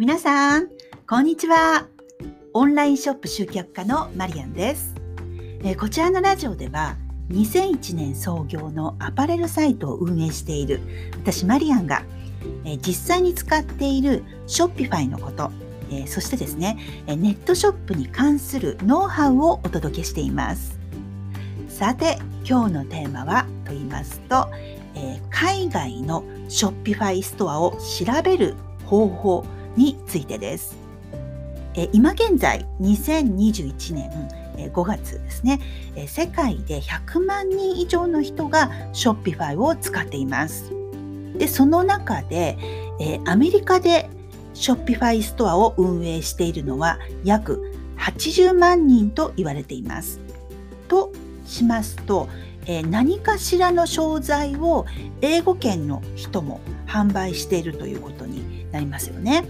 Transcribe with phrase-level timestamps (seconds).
[0.00, 0.70] 皆さん、
[1.06, 1.86] こんにちは。
[2.54, 4.94] オンラインショップ集客家のマリアンです。
[5.62, 6.96] えー、こちらのラジオでは、
[7.28, 10.80] 2001年創業のアパレルサイトを運営している
[11.22, 12.02] 私マリアンが、
[12.64, 15.50] えー、実際に使っているショッピファイのこと、
[15.90, 20.78] えー、そしてですね、ネットショップに関するノウハウをお届けしています。
[21.68, 24.48] さて、今日のテーマはと言いますと、
[24.94, 28.54] え海外のショッピファイストアを調べる
[28.86, 29.44] 方法
[29.76, 30.76] についてです。
[31.74, 34.10] え今現在2021年
[34.72, 35.60] 5月ですね、
[36.06, 40.70] 世界で100万人以上の人がショッピファイを使っています。
[41.36, 42.58] で、その中で、
[43.24, 44.10] アメリカで
[44.52, 50.20] ショッピファイストアを運営しているのは約80万人と言われています。
[50.88, 51.12] と
[51.46, 52.28] しますと、
[52.90, 54.86] 何かしらの商材を
[55.22, 59.44] 英語圏の人も販売しているということになりますよね。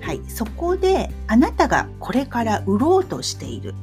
[0.00, 3.74] はい、そこであなたがこれから売ろうとしている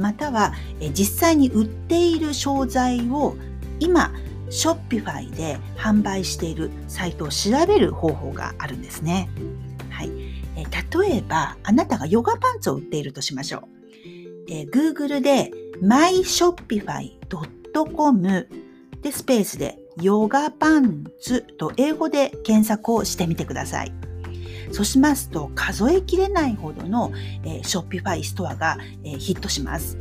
[0.00, 0.52] または
[0.92, 3.36] 実際に売っている商材を
[3.80, 4.12] 今
[4.50, 9.28] ショッピファイで販売しているサイトを調べる方法があるんですね。
[9.90, 13.62] はい、例えばあなたがヨガパンツを売っているとしましょう。
[14.50, 15.50] え Google で
[15.82, 18.48] myshopify.com
[19.02, 24.07] でスペースでヨガパンツと英語で検索をしてみてください。
[24.72, 27.12] そうしますと数えきれないほどの、
[27.44, 29.98] えー、ショッピファイストアが、えー、ヒットします。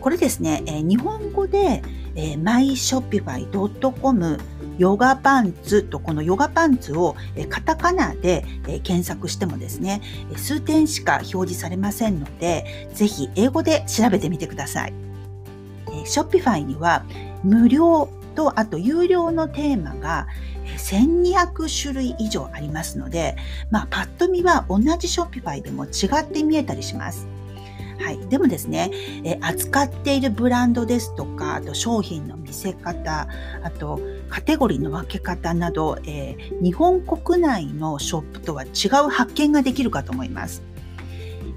[0.00, 1.82] これですね、えー、日本語で、
[2.14, 4.38] えー、myshopify.com
[4.78, 7.16] ヨガパンツとこのヨガパンツを
[7.48, 8.44] カタカナで
[8.84, 10.02] 検索してもですね、
[10.36, 14.92] 数点しか表示されませんので、ぜひ英語で調べてみてください。
[16.04, 17.04] ショッピファイには
[17.42, 20.26] 無料とあと有料のテーマが
[20.86, 23.36] 1200種類以上ありますので、
[23.70, 27.26] まあ、パッと見は同じショッピファイでも違って見えたりします。
[27.98, 28.90] はい、でもですね、
[29.24, 33.26] え扱っているブランドですとか、あと商品の見せ方、
[33.62, 40.62] あとカテゴリーの分け方など、えー、日本国内のショップとは違う発見ができるかと思います。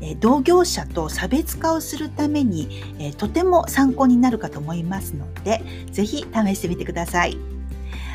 [0.01, 2.69] え同業者と差別化をするために、
[2.99, 7.58] えとても参考になるかと思いますので、ぜひ試してみてください。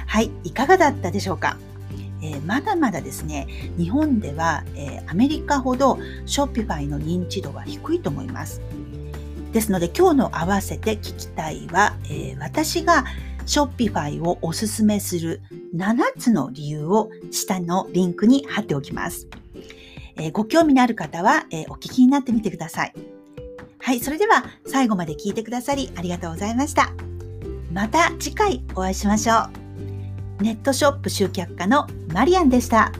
[0.07, 1.57] はい、いかがだったでしょうか？
[2.23, 8.63] え、まだまだですね、日本では、え、アメリカほどショッピファイの認知度は低いと思います。
[9.53, 13.05] ですので今日の合わせて聞きたいは、え、私が
[13.47, 15.43] ショッピファイをおすすめする
[15.77, 19.29] 7つの理由を下のリンクに貼っておきます。
[20.17, 22.95] えご興味のある方は、えお聞きになってみてください。
[23.79, 26.91] はい、それでは最後まで聞いてくださりありがとうございました。
[27.71, 29.64] また次回お会いしましょう。
[30.41, 32.93] ネットショップ集客家のマリアンでした。